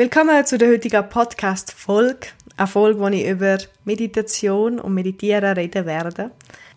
[0.00, 2.28] Willkommen zu der heutigen Podcast-Folge.
[2.56, 6.30] Eine Folge, wo ich über Meditation und Meditieren reden werde.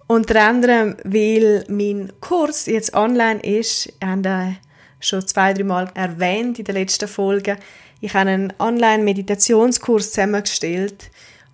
[0.08, 3.86] Unter anderem, weil mein Kurs jetzt online ist.
[3.86, 4.58] Ich habe
[5.00, 7.56] schon zwei, drei Mal erwähnt in der letzten Folge.
[8.02, 11.10] Ich habe einen Online-Meditationskurs zusammengestellt,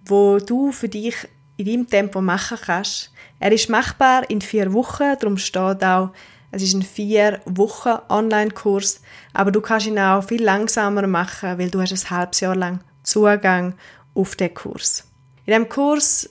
[0.07, 1.17] wo du für dich
[1.57, 3.11] in deinem Tempo machen kannst.
[3.39, 6.13] Er ist machbar in vier Wochen, darum steht auch
[6.51, 9.01] es ist ein vier Wochen Online-Kurs,
[9.33, 12.79] aber du kannst ihn auch viel langsamer machen, weil du hast ein halbes Jahr lang
[13.03, 13.75] Zugang
[14.15, 15.05] auf den Kurs.
[15.45, 16.29] In dem Kurs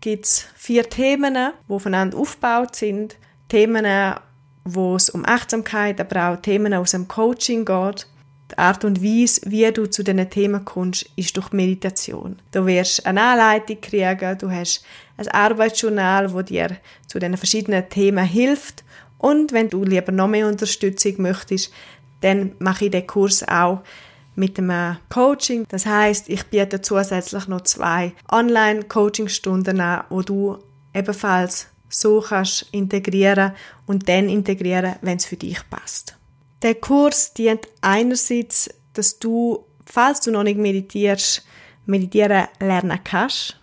[0.00, 3.16] gibt es vier Themen, die aufeinander aufgebaut sind.
[3.48, 3.86] Themen,
[4.64, 8.06] wo es um Achtsamkeit, aber auch Themen aus dem Coaching geht.
[8.50, 12.40] Die Art und Weise, wie du zu diesen Themen kommst, ist durch Meditation.
[12.50, 14.84] Du wirst eine Anleitung kriegen, du hast
[15.18, 18.84] ein Arbeitsjournal, wo dir zu den verschiedenen Themen hilft
[19.18, 21.72] und wenn du lieber noch mehr Unterstützung möchtest,
[22.20, 23.82] dann mache ich den Kurs auch
[24.34, 25.66] mit einem Coaching.
[25.68, 30.58] Das heißt, ich biete zusätzlich noch zwei Online-Coaching-Stunden an, wo du
[30.94, 33.52] ebenfalls so kannst integrieren
[33.86, 36.16] und dann integrieren, wenn es für dich passt.
[36.62, 41.44] Der Kurs dient einerseits, dass du, falls du noch nicht meditierst,
[41.86, 43.57] meditieren lernen kannst.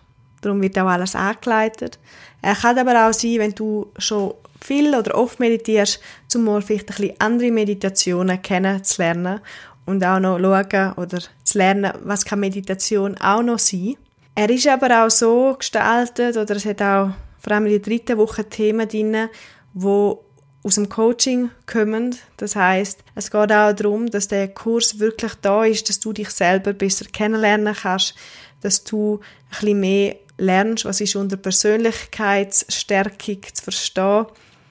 [0.46, 1.98] Darum wird auch alles angeleitet.
[2.40, 6.00] Er kann aber auch sein, wenn du schon viel oder oft meditierst,
[6.36, 9.40] um mal vielleicht ein bisschen andere Meditationen kennenzulernen
[9.86, 13.96] und auch noch schauen oder zu lernen, was kann Meditation auch noch sein.
[14.36, 18.16] Er ist aber auch so gestaltet, oder es hat auch vor allem in der dritten
[18.18, 19.28] Woche Themen drin,
[19.74, 20.24] wo
[20.62, 22.14] aus dem Coaching kommen.
[22.36, 26.30] Das heißt, es geht auch darum, dass der Kurs wirklich da ist, dass du dich
[26.30, 28.14] selber besser kennenlernen kannst,
[28.60, 34.26] dass du ein bisschen mehr lernst, was ist unter Persönlichkeitsstärkung zu verstehen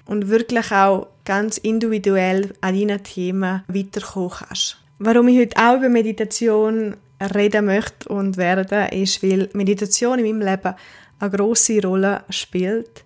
[0.05, 4.77] und wirklich auch ganz individuell an deinen Themen weiterkommen kannst.
[4.99, 6.95] Warum ich heute auch über Meditation
[7.33, 10.75] reden möchte und werde, ist, weil Meditation in meinem Leben
[11.19, 13.03] eine grosse Rolle spielt.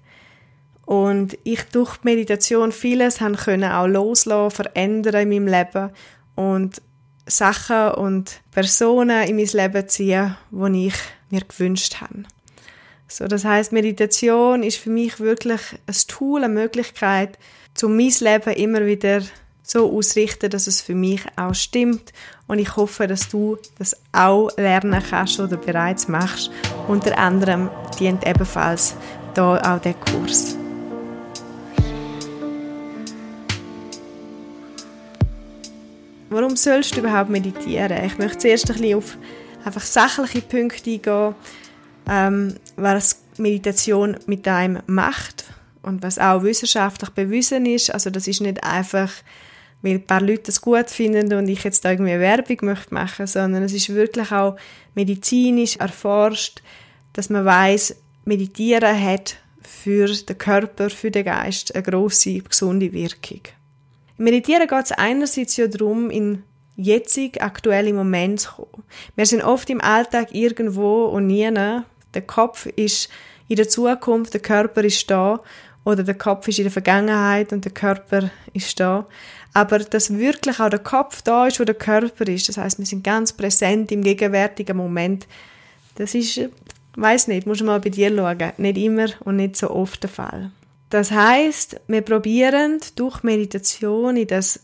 [0.85, 5.91] Und ich durch Meditation vieles haben können auch loslassen, verändern in meinem Leben
[6.35, 6.81] und
[7.27, 10.95] Sachen und Personen in mein Leben ziehen, die ich
[11.29, 12.23] mir gewünscht habe.
[13.11, 17.39] So, das heißt, Meditation ist für mich wirklich ein Tool, eine Möglichkeit,
[17.81, 19.23] um mein Leben immer wieder
[19.63, 22.13] so auszurichten, dass es für mich auch stimmt.
[22.45, 26.51] Und ich hoffe, dass du das auch lernen kannst oder bereits machst.
[26.87, 28.95] Unter anderem dient ebenfalls
[29.33, 30.55] da auch der Kurs.
[36.29, 38.05] Warum sollst du überhaupt meditieren?
[38.05, 39.17] Ich möchte zuerst ein bisschen auf
[39.65, 41.33] einfach sachliche Punkte eingehen
[42.09, 45.45] ähm, was Meditation mit einem macht
[45.81, 47.93] und was auch wissenschaftlich bewiesen ist.
[47.93, 49.11] Also das ist nicht einfach,
[49.81, 53.27] weil ein paar Leute das gut finden und ich jetzt da irgendwie Werbung möchte machen,
[53.27, 54.57] sondern es ist wirklich auch
[54.95, 56.61] medizinisch erforscht,
[57.13, 57.95] dass man weiß,
[58.25, 63.41] Meditieren hat für den Körper, für den Geist eine große gesunde Wirkung.
[64.17, 66.43] Im Meditieren geht es einerseits ja darum, in
[66.75, 68.83] jetzig aktuelle Moment zu kommen.
[69.15, 71.49] Wir sind oft im Alltag irgendwo und nie
[72.13, 73.09] der Kopf ist
[73.47, 75.41] in der Zukunft, der Körper ist da
[75.83, 79.07] oder der Kopf ist in der Vergangenheit und der Körper ist da.
[79.53, 82.85] Aber dass wirklich auch der Kopf da ist, wo der Körper ist, das heißt, wir
[82.85, 85.27] sind ganz präsent im gegenwärtigen Moment.
[85.95, 86.39] Das ist,
[86.95, 90.51] weiß nicht, muss mal bei dir schauen, nicht immer und nicht so oft der Fall.
[90.89, 94.61] Das heißt, wir probieren durch Meditation in das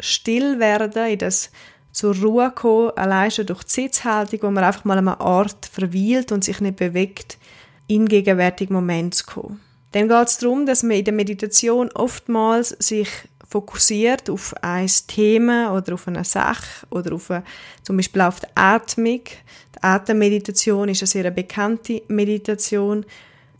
[0.00, 1.50] Stillwerden, in das
[1.94, 5.66] zur Ruhe kommen, allein schon durch die Sitzhaltung, wo man einfach mal an einem Ort
[5.66, 7.38] verweilt und sich nicht bewegt,
[7.86, 9.60] in gegenwärtigen Moment zu kommen.
[9.92, 13.08] Dann geht es darum, dass man in der Meditation oftmals sich
[13.48, 17.44] fokussiert auf ein Thema oder auf eine Sache oder auf eine,
[17.84, 19.20] zum Beispiel auf die Atmung.
[19.76, 23.06] Die Atemmeditation ist eine sehr bekannte Meditation.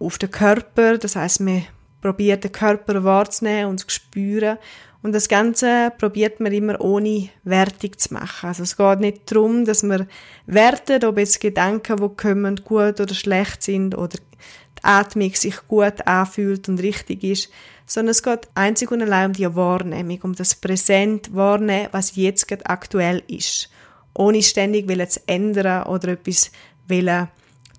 [0.00, 1.64] Auf den Körper, das heißt, man
[2.04, 4.58] probiert den Körper wahrzunehmen und zu spüren
[5.00, 8.46] und das Ganze probiert man immer ohne Wertung zu machen.
[8.48, 10.06] Also es geht nicht darum, dass man
[10.44, 16.06] wertet, ob jetzt Gedanken, die kommen, gut oder schlecht sind oder die Atmung sich gut
[16.06, 17.50] anfühlt und richtig ist,
[17.86, 22.48] sondern es geht einzig und allein um die Wahrnehmung, um das Präsent wahrnehmen, was jetzt
[22.48, 23.70] gerade aktuell ist,
[24.12, 26.50] ohne ständig zu ändern oder etwas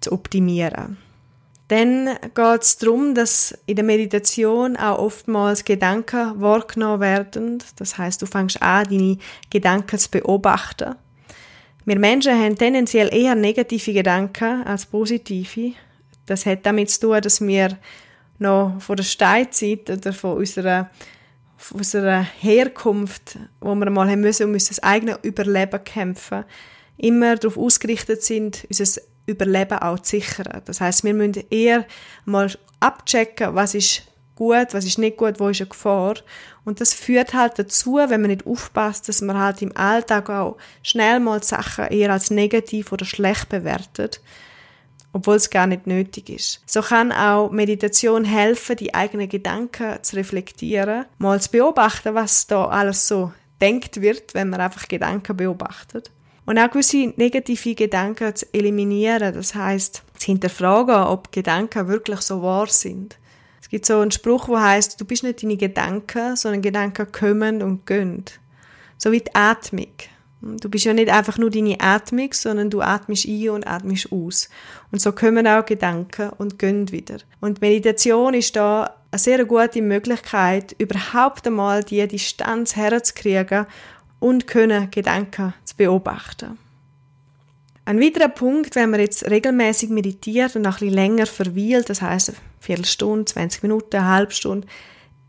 [0.01, 0.97] zu optimieren.
[1.67, 7.63] Dann geht es darum, dass in der Meditation auch oftmals Gedanken wahrgenommen werden.
[7.77, 9.17] Das heißt, du fängst an, deine
[9.49, 10.95] Gedanken zu beobachten.
[11.85, 15.73] Wir Menschen haben tendenziell eher negative Gedanken als positive.
[16.25, 17.77] Das hat damit zu tun, dass wir
[18.37, 20.89] noch von der Steinzeit oder von unserer,
[21.57, 26.43] von unserer Herkunft, wo wir mal haben müssen, um unser eigenes Überleben kämpfen,
[26.97, 30.61] immer darauf ausgerichtet sind, unser Überleben auch zu sichern.
[30.65, 31.85] Das heißt, wir müssen eher
[32.25, 34.03] mal abchecken, was ist
[34.35, 36.15] gut, was ist nicht gut, wo ist eine Gefahr.
[36.63, 40.57] Und das führt halt dazu, wenn man nicht aufpasst, dass man halt im Alltag auch
[40.83, 44.21] schnell mal Sachen eher als negativ oder schlecht bewertet,
[45.13, 46.61] obwohl es gar nicht nötig ist.
[46.65, 52.65] So kann auch Meditation helfen, die eigenen Gedanken zu reflektieren, mal zu beobachten, was da
[52.65, 53.31] alles so
[53.61, 56.11] denkt wird, wenn man einfach Gedanken beobachtet.
[56.45, 59.33] Und auch gewisse negative Gedanken zu eliminieren.
[59.33, 63.17] Das heißt, zu hinterfragen, ob Gedanken wirklich so wahr sind.
[63.61, 67.63] Es gibt so einen Spruch, wo heißt, du bist nicht deine Gedanken, sondern Gedanken kommen
[67.63, 68.23] und gehen.
[68.97, 69.87] So wie die Atmung.
[70.41, 74.49] Du bist ja nicht einfach nur deine Atmung, sondern du atmest ein und atmest aus.
[74.91, 77.17] Und so kommen auch Gedanken und gehen wieder.
[77.41, 83.65] Und Meditation ist da eine sehr gute Möglichkeit, überhaupt einmal die Distanz herzukriegen
[84.19, 86.57] und können Gedanken zu beobachten.
[87.87, 92.01] Ein weiterer Punkt, wenn man jetzt regelmäßig meditiert und auch ein bisschen länger verweilt, das
[92.01, 94.67] heißt eine Viertelstunde, 20 Minuten, eine halbe Stunde,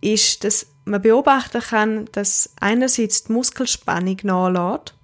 [0.01, 4.95] ist, dass man beobachten kann, dass einerseits die Muskelspannung nachlässt.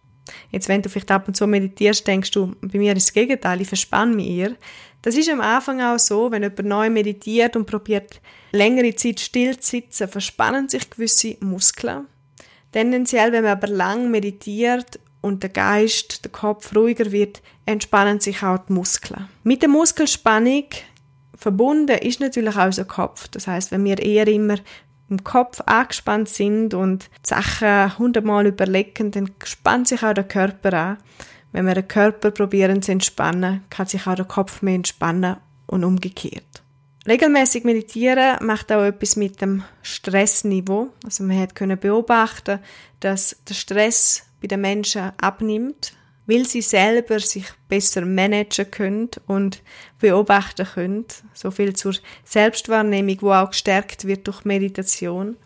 [0.50, 3.60] Jetzt, wenn du vielleicht ab und zu meditierst, denkst du, bei mir ist das Gegenteil,
[3.60, 4.56] ich verspanne mich eher.
[5.02, 8.20] Das ist am Anfang auch so, wenn jemand neu meditiert und probiert,
[8.52, 12.06] längere Zeit still zu sitzen, verspannen sich gewisse Muskeln.
[12.72, 18.42] Tendenziell, wenn man aber lang meditiert und der Geist, der Kopf ruhiger wird, entspannen sich
[18.42, 19.28] auch die Muskeln.
[19.44, 20.64] Mit der Muskelspannung
[21.34, 23.28] verbunden ist natürlich auch unser Kopf.
[23.28, 24.56] Das heißt, wenn wir eher immer
[25.08, 30.98] im Kopf angespannt sind und Sachen hundertmal überlegen, dann spannt sich auch der Körper an.
[31.52, 35.36] Wenn wir den Körper probieren zu entspannen, kann sich auch der Kopf mehr entspannen
[35.66, 36.61] und umgekehrt.
[37.06, 40.90] Regelmäßig meditieren macht auch etwas mit dem Stressniveau.
[41.04, 42.60] Also man hat können beobachten,
[43.00, 45.94] dass der Stress bei den Menschen abnimmt,
[46.26, 49.62] weil sie selber sich besser managen können und
[49.98, 51.04] beobachten können.
[51.34, 51.94] So viel zur
[52.24, 55.36] Selbstwahrnehmung, wo auch gestärkt wird durch Meditation.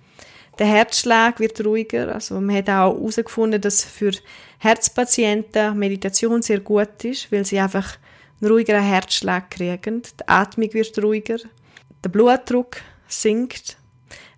[0.58, 2.14] Der Herzschlag wird ruhiger.
[2.14, 4.12] Also man hat auch herausgefunden, dass für
[4.58, 7.96] Herzpatienten Meditation sehr gut ist, weil sie einfach
[8.40, 11.38] einen ruhigeren Herzschlag kriegen, die Atmung wird ruhiger,
[12.04, 12.76] der Blutdruck
[13.08, 13.76] sinkt.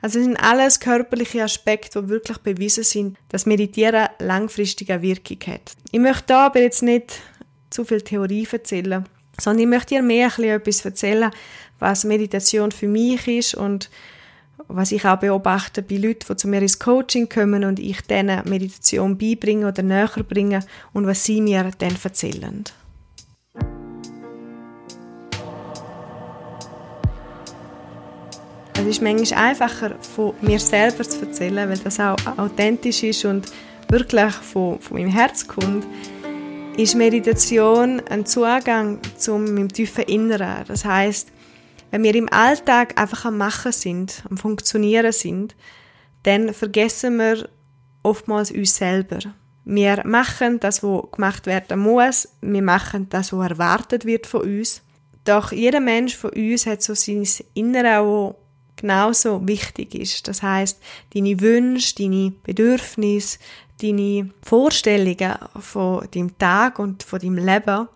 [0.00, 5.72] Also sind alles körperliche Aspekte, die wirklich bewiesen sind, dass Meditieren langfristig eine Wirkung hat.
[5.90, 7.20] Ich möchte da aber jetzt nicht
[7.70, 9.04] zu viel Theorie erzählen,
[9.40, 11.30] sondern ich möchte dir mehr etwas erzählen,
[11.78, 13.90] was Meditation für mich ist und
[14.68, 18.48] was ich auch beobachte bei Leuten, die zu mir ins Coaching kommen und ich denen
[18.48, 20.60] Meditation beibringe oder näher bringe
[20.92, 22.64] und was sie mir dann erzählen.
[28.88, 33.46] Ist manchmal einfacher, von mir selber zu erzählen, weil das auch authentisch ist und
[33.88, 35.86] wirklich von, von meinem Herz kommt.
[36.76, 40.64] Ist Meditation ein Zugang zu meinem tiefen Inneren.
[40.66, 41.28] Das heißt,
[41.90, 45.56] wenn wir im Alltag einfach am Machen sind, am Funktionieren sind,
[46.22, 47.48] dann vergessen wir
[48.02, 49.18] oftmals uns selber.
[49.64, 52.28] Wir machen das, was gemacht werden muss.
[52.40, 54.82] Wir machen das, was erwartet wird von uns.
[55.24, 58.34] Doch jeder Mensch von uns hat so sein Innere,
[58.78, 60.28] genauso wichtig ist.
[60.28, 60.78] Das heißt,
[61.14, 63.38] deine Wünsche, deine Bedürfnisse,
[63.80, 67.88] deine Vorstellungen von deinem Tag und von deinem Leben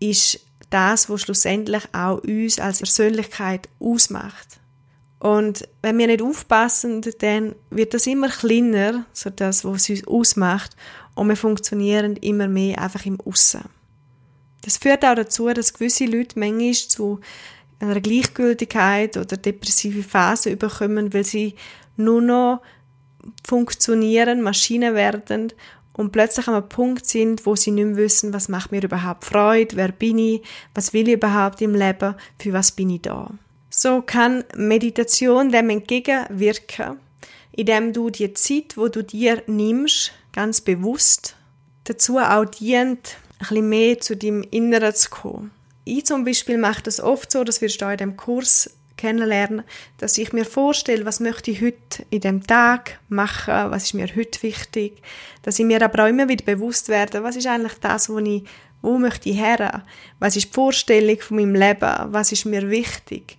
[0.00, 4.60] ist das, was schlussendlich auch uns als Persönlichkeit ausmacht.
[5.18, 10.74] Und wenn wir nicht aufpassen, dann wird das immer kleiner, so das, was uns ausmacht,
[11.14, 13.64] und wir funktionieren immer mehr einfach im Aussen.
[14.62, 17.20] Das führt auch dazu, dass gewisse Leute manchmal zu
[17.80, 21.54] einer Gleichgültigkeit oder depressive Phase überkommen, weil sie
[21.96, 22.62] nur noch
[23.46, 25.52] funktionieren, Maschinen werden
[25.92, 29.24] und plötzlich an einem Punkt sind, wo sie nicht mehr wissen, was macht mir überhaupt
[29.24, 30.42] Freude, wer bin ich,
[30.74, 33.30] was will ich überhaupt im Leben, für was bin ich da.
[33.68, 36.98] So kann Meditation dem entgegenwirken,
[37.52, 41.36] indem du die Zeit, wo du dir nimmst, ganz bewusst
[41.84, 45.50] dazu auch dient, ein bisschen mehr zu deinem Inneren zu kommen.
[45.90, 49.64] Ich zum Beispiel mache das oft so, das wirst du auch in dem Kurs kennenlernen,
[49.98, 54.06] dass ich mir vorstelle, was möchte ich heute in dem Tag machen, was ist mir
[54.14, 55.02] heute wichtig,
[55.42, 58.44] dass ich mir aber auch immer wieder bewusst werde, was ist eigentlich das, wo ich
[58.82, 59.82] wo möchte ich her?
[60.20, 62.12] Was ist die Vorstellung von meinem Leben?
[62.12, 63.36] Was ist mir wichtig?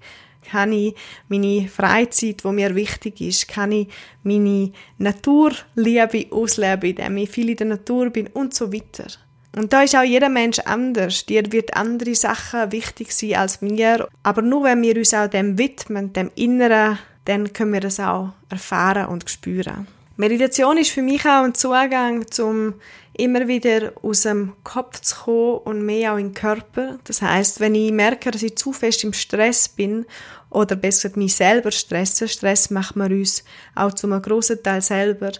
[0.51, 0.93] Kann ich
[1.29, 3.87] meine Freizeit, wo mir wichtig ist, kann ich
[4.23, 9.07] meine Naturliebe ausleben, indem ich viel in der Natur bin und so weiter.
[9.55, 11.25] Und da ist auch jeder Mensch anders.
[11.25, 14.07] Dir wird andere Sachen wichtig sein als mir.
[14.23, 18.29] Aber nur wenn wir uns auch dem widmen, dem Inneren, dann können wir das auch
[18.49, 19.87] erfahren und spüren.
[20.17, 22.75] Meditation ist für mich auch ein Zugang zum
[23.13, 26.99] immer wieder aus dem Kopf zu kommen und mehr auch in den Körper.
[27.03, 30.05] Das heißt, wenn ich merke, dass ich zu fest im Stress bin
[30.49, 33.43] oder besser mich selber stressen, Stress macht man uns
[33.75, 35.31] auch zu einem grossen Teil selber.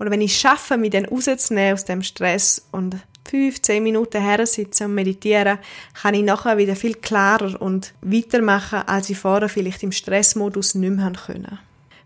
[0.00, 2.96] Oder wenn ich schaffe, mich dann rauszunehmen aus dem Stress und
[3.32, 5.58] fünf, zehn Minuten her sitzen und meditieren,
[6.02, 10.94] kann ich nachher wieder viel klarer und weitermachen, als ich vorher vielleicht im Stressmodus nicht
[10.94, 11.58] mehr können.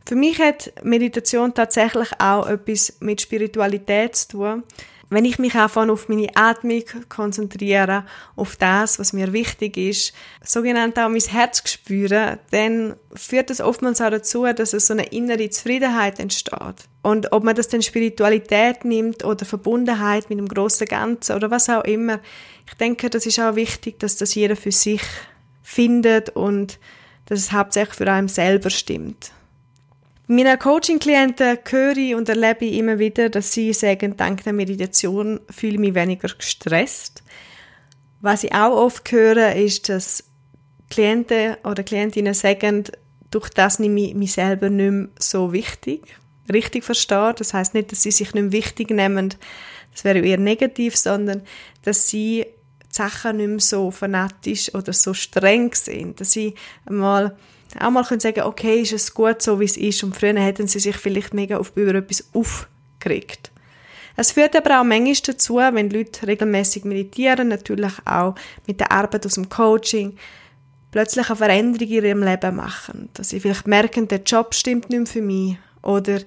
[0.06, 4.62] Für mich hat Meditation tatsächlich auch etwas mit Spiritualität zu tun
[5.08, 10.98] wenn ich mich einfach auf meine Atmung konzentriere, auf das, was mir wichtig ist, sogenannt
[10.98, 15.48] auch mein Herz spüre, dann führt das oftmals auch dazu, dass es so eine innere
[15.48, 16.88] Zufriedenheit entsteht.
[17.02, 21.68] Und ob man das dann Spiritualität nimmt oder Verbundenheit mit dem großen Ganzen oder was
[21.68, 22.20] auch immer,
[22.66, 25.02] ich denke, das ist auch wichtig, dass das jeder für sich
[25.62, 26.80] findet und
[27.26, 29.30] dass es hauptsächlich für einen selber stimmt.
[30.28, 35.38] Meiner Coaching-Klienten höre ich und erlebe ich immer wieder, dass sie sagen, dank der Meditation
[35.48, 37.22] fühle ich mich weniger gestresst.
[38.20, 40.24] Was ich auch oft höre, ist, dass
[40.90, 42.84] Klienten oder Klientinnen sagen,
[43.30, 46.16] durch das nehme ich mich selber nicht mehr so wichtig.
[46.52, 47.34] Richtig verstehen.
[47.36, 49.32] Das heißt nicht, dass sie sich nicht mehr wichtig nehmen.
[49.92, 51.42] Das wäre eher negativ, sondern
[51.82, 52.46] dass sie
[52.82, 56.20] die Sachen nicht mehr so fanatisch oder so streng sind.
[56.20, 56.54] Dass sie
[56.84, 57.36] einmal
[57.80, 60.02] auch mal können sagen, okay, ist es gut so, wie es ist.
[60.04, 63.50] Und früher hätten sie sich vielleicht mega auf, über etwas aufgeregt.
[64.16, 68.34] Es führt aber auch manchmal dazu, wenn Leute regelmäßig meditieren, natürlich auch
[68.66, 70.16] mit der Arbeit aus dem Coaching,
[70.90, 73.10] plötzlich eine Veränderung in ihrem Leben machen.
[73.12, 75.58] Dass sie vielleicht merken, der Job stimmt nicht mehr für mich.
[75.82, 76.20] Oder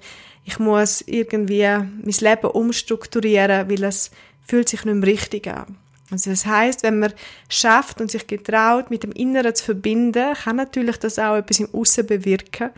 [0.44, 4.12] ich muss irgendwie mein Leben umstrukturieren, weil es
[4.46, 5.76] fühlt sich nicht mehr richtig an.
[6.10, 7.12] Also das heißt, wenn man
[7.48, 11.72] schafft und sich getraut, mit dem Inneren zu verbinden, kann natürlich das auch etwas im
[11.72, 12.70] Aussen bewirken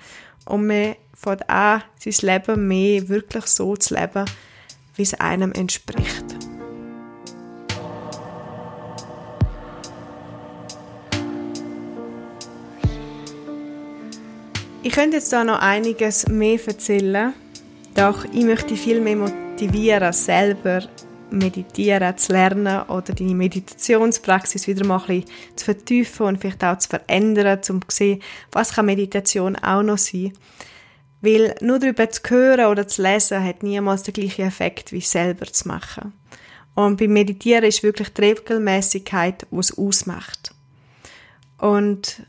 [0.45, 4.25] und man fängt an, sein Leben mehr wirklich so zu leben,
[4.97, 6.25] wie es einem entspricht.
[14.85, 17.33] Ich könnte jetzt da noch einiges mehr erzählen,
[17.95, 20.83] doch ich möchte viel mehr motivieren, selber
[21.33, 26.79] Meditieren zu lernen oder deine Meditationspraxis wieder mal ein bisschen zu vertiefen und vielleicht auch
[26.79, 30.33] zu verändern, um zu sehen, was kann Meditation auch noch sein.
[31.21, 35.47] Weil nur darüber zu hören oder zu lesen hat niemals den gleichen Effekt wie selber
[35.47, 36.13] zu machen.
[36.75, 40.55] Und beim Meditieren ist wirklich die Regelmäßigkeit, was ausmacht.
[41.59, 42.27] Und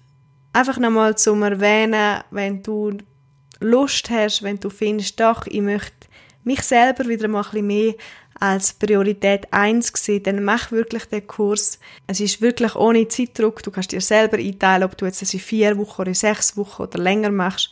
[0.51, 2.97] einfach nochmal zum Erwähnen, wenn du
[3.59, 6.07] Lust hast, wenn du findest, doch, ich möchte
[6.43, 7.93] mich selber wieder mal ein bisschen mehr
[8.39, 11.79] als Priorität 1 gesehen, dann mach wirklich den Kurs.
[12.07, 13.63] Es ist wirklich ohne Zeitdruck.
[13.63, 16.57] Du kannst dir selber einteilen, ob du jetzt das in vier Wochen oder in sechs
[16.57, 17.71] Wochen oder länger machst.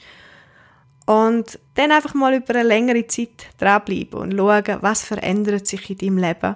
[1.05, 5.97] Und dann einfach mal über eine längere Zeit dranbleiben und schauen, was verändert sich in
[5.97, 6.55] deinem Leben.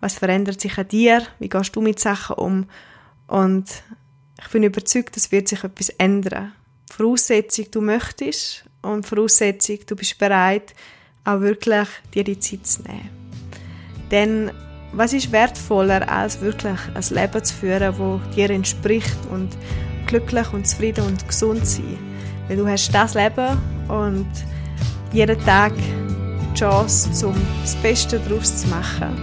[0.00, 1.22] Was verändert sich an dir?
[1.38, 2.66] Wie gehst du mit Sachen um?
[3.26, 3.82] Und
[4.40, 6.52] ich bin überzeugt, es wird sich etwas ändern.
[6.90, 10.74] Voraussetzung, du möchtest und Voraussetzung, du bist bereit,
[11.24, 13.25] auch wirklich dir die Zeit zu nehmen.
[14.10, 14.50] Denn
[14.92, 19.48] was ist wertvoller, als wirklich ein Leben zu führen, das dir entspricht und
[20.06, 21.98] glücklich und zufrieden und gesund sein?
[22.48, 23.58] Weil du hast das Leben
[23.88, 24.28] und
[25.12, 29.14] jeden Tag die Chance, um das Beste daraus zu machen.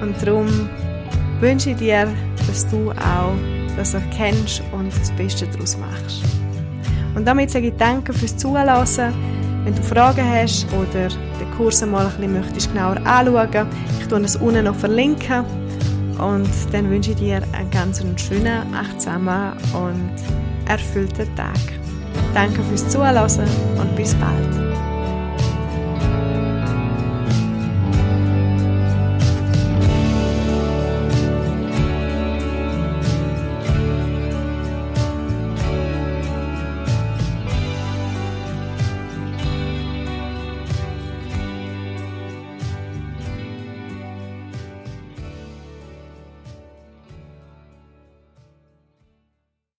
[0.00, 0.68] Und darum
[1.40, 2.08] wünsche ich dir,
[2.46, 3.34] dass du auch
[3.76, 6.22] das erkennst und das Beste daraus machst.
[7.14, 9.14] Und damit sage ich Danke fürs Zuhören.
[9.64, 13.66] Wenn du Fragen hast oder den Kurs mal ein bisschen möchtest genauer anschauen,
[14.00, 15.44] ich tue es unten noch verlinken.
[16.18, 20.12] Und dann wünsche ich dir einen ganz schönen, achtsamen und
[20.68, 21.58] erfüllten Tag.
[22.34, 23.48] Danke fürs Zuhören
[23.78, 24.69] und bis bald.